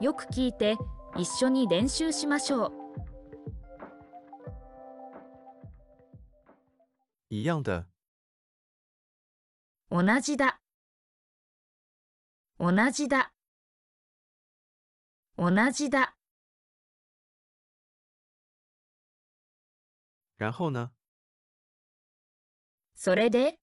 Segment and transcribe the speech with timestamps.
[0.00, 0.76] よく聞いて
[1.16, 2.72] 一緒に練習しましょう。
[7.30, 7.84] 一样的，
[9.90, 10.60] 同じだ。
[12.60, 13.32] 同じだ。
[15.36, 16.14] 同じだ。
[20.38, 20.92] 然后呢？
[22.94, 23.58] それで？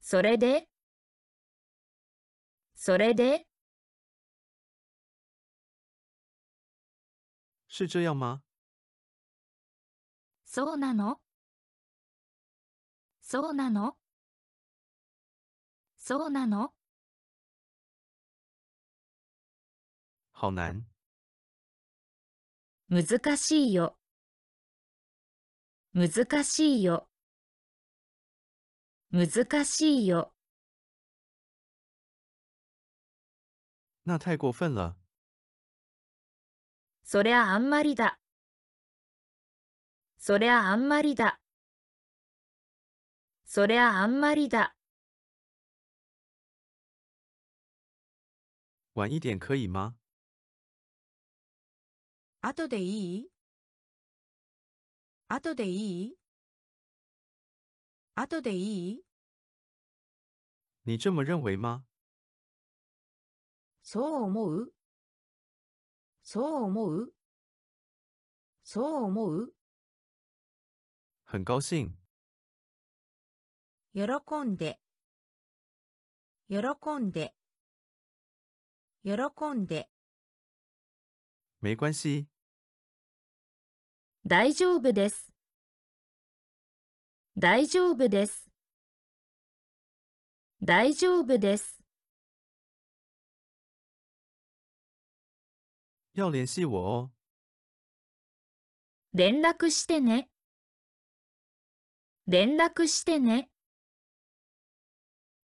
[0.00, 0.66] それで？
[2.74, 3.46] それで？
[7.80, 8.42] 是这样吗？
[10.44, 11.18] そうなの？
[13.22, 13.96] そうなの？
[15.96, 16.74] そうなの？
[20.32, 20.84] 好难，
[22.90, 23.96] 難しいよ。
[25.94, 27.08] 難しいよ。
[29.10, 30.34] 難しいよ。
[34.04, 34.99] 那太过分了。
[37.12, 38.20] そりゃあんまりだ。
[40.16, 41.40] そりゃあんまりだ。
[43.44, 44.76] そりゃあんまりだ。
[48.94, 49.96] 晚一点可以吗？
[52.42, 53.28] 後でいい？
[55.26, 56.16] 後でいい？
[58.14, 59.04] 後でいい？
[60.84, 61.82] 你这么认为吗？
[63.82, 64.72] そう思う？
[66.22, 67.12] そう思う？
[68.62, 69.52] そう思う？
[71.24, 71.90] 很高兴，
[73.94, 74.02] 喜
[74.44, 74.78] んで。
[76.48, 76.58] 喜
[76.98, 77.34] んで。
[79.04, 79.12] 喜
[79.54, 79.88] んで。
[81.60, 82.26] 没关系，
[84.24, 85.32] 大丈夫です。
[87.36, 88.48] 大丈夫です。
[90.62, 91.79] 大丈夫です
[96.12, 97.10] 要联系我哦。
[99.12, 100.28] 連絡してね。
[102.26, 103.50] 連絡してね。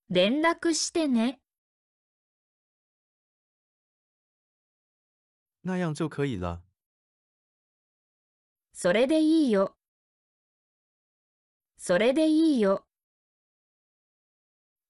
[0.09, 1.41] 連絡してね。
[5.63, 6.63] 那样就可以了。
[8.73, 9.77] それでいいよ。
[11.77, 12.87] それでいいよ。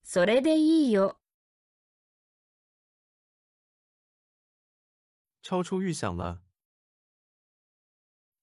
[0.03, 1.19] それでいいよ
[5.48, 6.40] 超出预想了，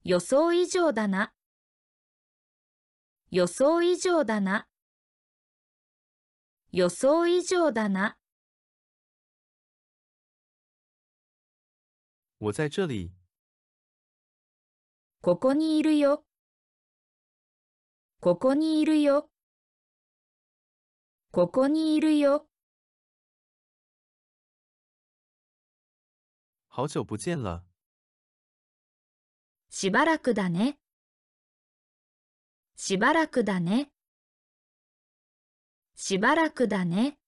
[0.04, 1.34] 予想以上だな。
[3.30, 4.70] 予想以上だな。
[6.72, 8.16] 予想以上だな。
[12.40, 13.12] 我在这里，
[15.20, 16.24] ここにいるよ。
[18.22, 19.30] ここにいるよ。
[21.34, 22.48] ここにいるよ
[26.76, 27.64] 好久不见了。
[29.70, 30.80] しばらくだね。
[32.76, 33.92] しばらくだね。
[35.94, 37.20] しばらくだね。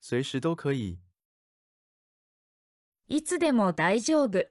[0.00, 0.98] 随时都可以。
[3.08, 4.48] いつでも大丈夫。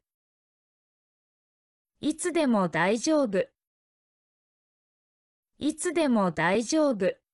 [2.00, 3.50] いつでも大丈夫。
[5.58, 7.25] いつでも大丈夫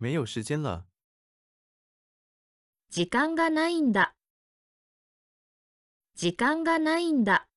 [0.00, 0.86] 没有时间了，
[2.88, 4.14] 時間がないんだ。
[6.14, 7.48] 時間がないんだ。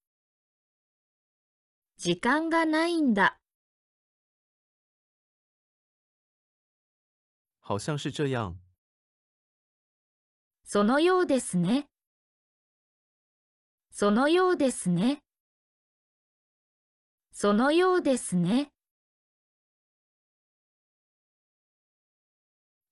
[1.98, 3.40] 時間がないんだ。
[7.60, 8.58] 好像是这样。
[10.64, 11.86] そのようですね。
[13.92, 15.22] そのようですね。
[17.32, 18.72] そのようですね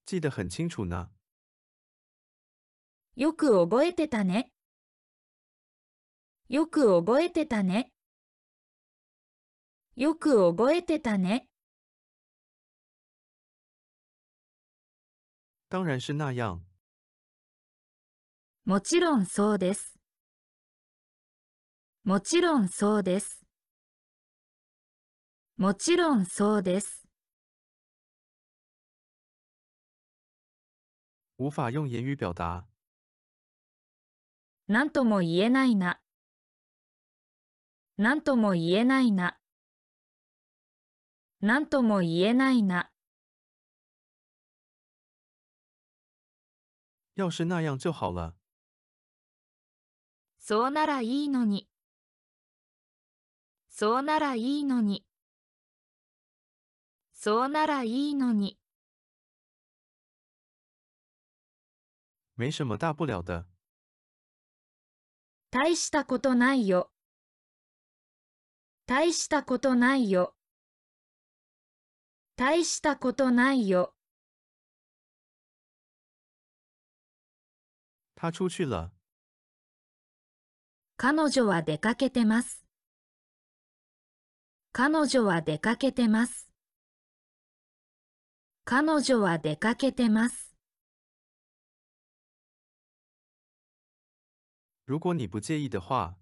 [0.09, 1.07] 记得很清楚呢？
[3.15, 4.51] よく覚えてたね
[6.47, 7.91] よく覚えてたね
[9.95, 11.47] よく覚えてたね
[15.69, 16.65] 当然是那样。
[18.65, 19.99] もちろんそうです。
[22.03, 23.45] もちろんそうです。
[25.57, 27.08] もちろんそうです。
[31.39, 32.67] 无法用言语表达，
[34.67, 36.01] なんとも言えないな。
[37.95, 39.39] なんとも言えないな。
[41.39, 42.91] なんとも言えないな。
[47.15, 48.35] 要是那样就好了。
[50.39, 51.69] そうならいいのに。
[53.69, 55.05] そうならいいのに。
[57.13, 58.58] そうならいいのに。
[62.39, 63.45] 没什么大不了的。
[65.51, 66.89] 大したことないよ。
[68.85, 70.37] 大したことないよ。
[72.37, 73.93] 大したことないよ。
[78.15, 78.93] 他出去了。
[80.95, 82.63] 彼女は出かけてます。
[84.71, 86.49] 彼女は出かけてます。
[88.63, 90.48] 彼女は出かけてます。
[94.89, 96.15] 如果你不介意的话，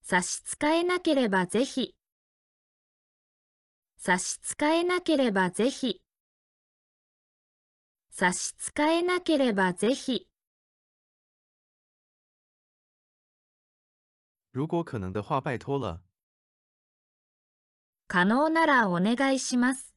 [0.00, 1.94] 差し支えなければぜひ。
[3.98, 6.02] 差し支えなければぜひ。
[8.08, 10.30] 差し支えなければぜひ。
[14.52, 16.00] 如果可能的话，拜托了。
[18.08, 19.94] 可能ならお願いします。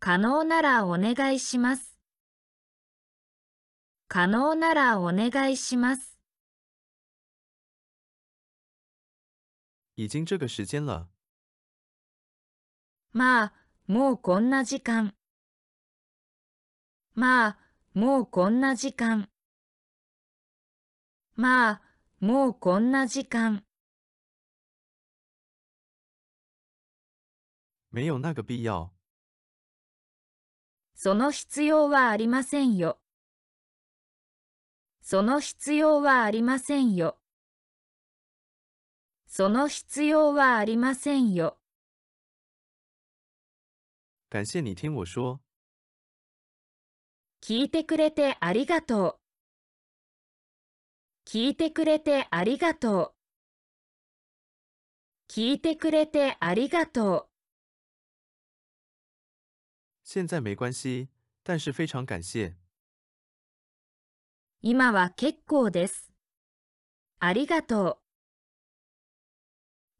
[0.00, 1.93] 可能ならお願いします。
[4.06, 6.18] 可能ならお願いします。
[9.96, 11.08] 已经这个时间了，
[13.12, 13.52] まあ、
[13.86, 15.14] もうこんな時間。
[17.14, 17.58] まあ、
[17.94, 19.28] もうこんな時間。
[21.36, 21.82] まあ、
[22.20, 23.64] もうこんな時間。
[27.90, 28.90] 没有那个必要。
[30.96, 32.98] その必要はありませんよ。
[35.06, 37.18] その必要はありませんよ。
[39.26, 41.58] その必要はありませんよ。
[44.30, 45.40] 感谢你听我说。
[47.42, 49.18] 聞いてくれてありがと
[51.26, 51.28] う。
[51.28, 53.12] 聞いてくれてありがと
[55.28, 55.30] う。
[55.30, 57.28] 聞いてくれてありがとう。
[60.02, 61.08] 现在没关系，
[61.42, 62.54] 但是非常感谢。
[64.66, 66.10] 今は結構です。
[67.20, 67.98] ありがとう。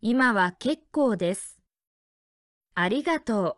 [0.01, 1.61] 今は結構です。
[2.75, 3.57] ありがとう。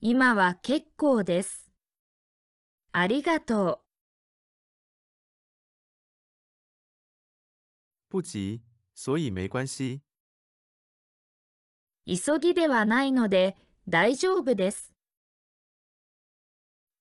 [0.00, 1.70] 今は結構です。
[2.90, 3.82] ありがと
[8.10, 8.58] 不急，
[8.96, 10.00] 所以没关系。
[12.04, 12.16] う。
[12.16, 13.56] 急ぎではないので
[13.86, 14.92] 大丈夫です。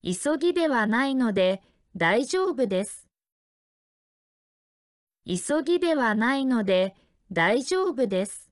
[0.03, 1.63] 急ぎではないので
[1.99, 3.07] 大丈夫です。
[5.25, 6.94] 急ぎではないので
[7.31, 8.46] 大丈夫です。